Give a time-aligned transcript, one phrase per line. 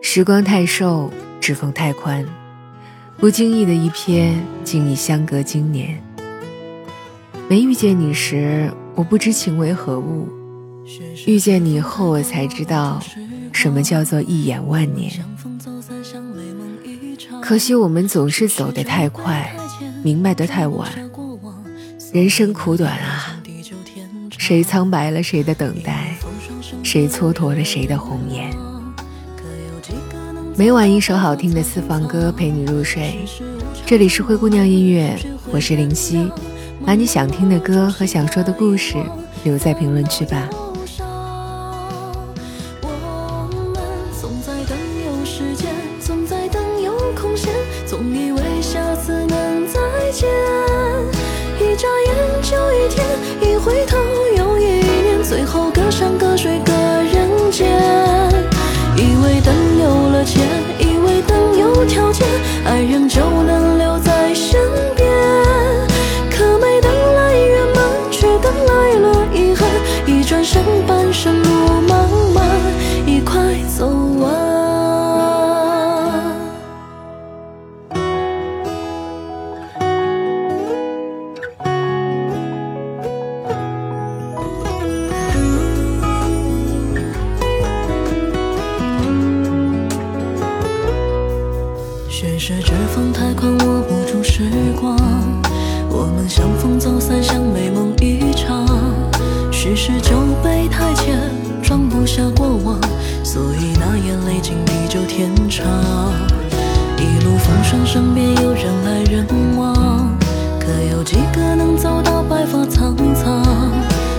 [0.00, 2.24] 时光太瘦，指缝太宽，
[3.18, 4.32] 不经意的一瞥，
[4.62, 6.00] 竟已相隔经年。
[7.48, 10.28] 没遇见你时，我不知情为何物；
[11.26, 13.02] 遇见你后，我才知道
[13.52, 15.12] 什么叫做一眼万年。
[17.42, 19.52] 可惜我们总是走得太快，
[20.02, 20.88] 明白得太晚。
[22.12, 23.42] 人生苦短啊，
[24.38, 26.03] 谁苍白了谁的等待，
[26.94, 28.48] 谁蹉跎了谁的红颜。
[30.54, 33.18] 每晚一首好听的私房歌陪你入睡，
[33.84, 35.12] 这里是灰姑娘音乐，
[35.50, 36.30] 我是林夕。
[36.86, 38.94] 把你想听的歌和想说的故事
[39.42, 40.48] 留在评论区吧。
[55.36, 55.73] 爱
[92.46, 94.42] 是指缝太宽，握不住时
[94.78, 94.94] 光。
[95.88, 98.68] 我们相逢走散，像美梦一场。
[99.50, 100.10] 许是酒
[100.42, 101.18] 杯太浅，
[101.62, 102.78] 装不下过往，
[103.24, 105.64] 所以那眼泪竟地久天长。
[106.98, 110.14] 一路风霜，身边有人来人往，
[110.60, 113.42] 可有几个能走到白发苍苍？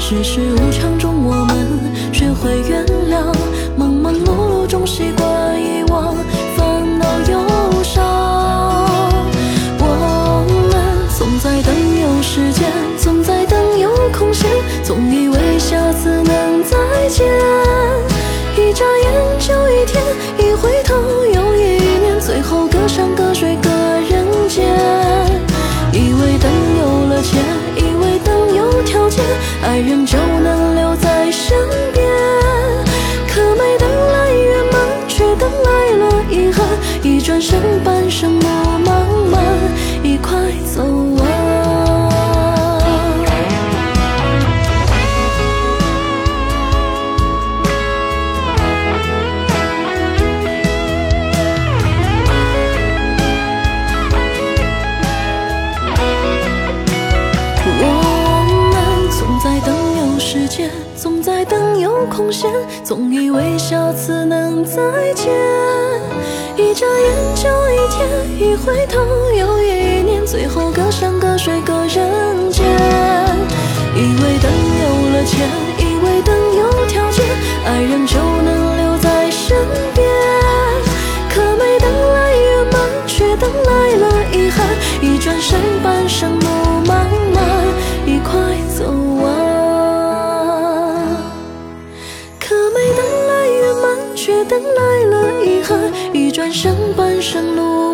[0.00, 3.32] 世事无常中，我们学会原谅，
[3.76, 5.47] 忙忙碌碌中习惯
[29.62, 31.56] 爱人就能留在身
[31.92, 32.06] 边，
[33.28, 36.64] 可没等来圆满，却等来了遗憾。
[37.02, 38.77] 一转身，半生梦
[61.28, 62.50] 在等有空闲，
[62.82, 64.80] 总以为下次能再
[65.12, 65.30] 见。
[66.56, 68.98] 一眨眼就一天，一回头
[69.38, 71.07] 又一年，最后隔山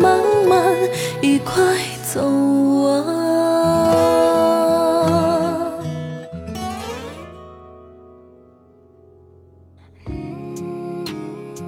[0.00, 0.76] 慢慢
[1.22, 1.62] 一块，
[2.02, 2.20] 走
[2.84, 3.28] 完。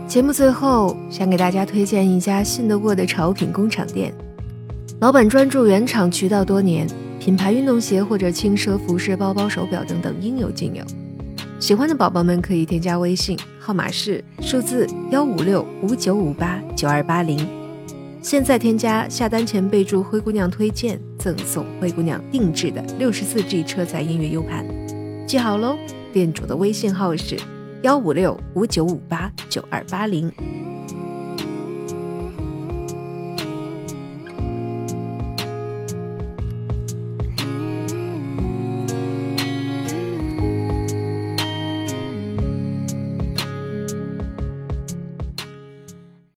[0.06, 4.12] 节目最后，想给大家推荐一家信得过的潮品工厂店，
[5.00, 6.84] 老板专注原厂渠道多年，
[7.20, 10.84] 品牌运动鞋或者轻奢服饰、包包、手表等等应有尽有。
[11.60, 17.59] 喜欢的宝宝们可以添加微信，号码是数字幺五六五九五八九二八零。
[18.22, 24.66] 现在添加下单前备注“灰姑娘推荐”，赠送灰姑娘定制的六十四 G 车载音乐 U 盘，
[25.26, 25.74] 记好喽！
[26.12, 27.38] 店主的微信号是
[27.82, 30.30] 幺五六五九五八九二八零。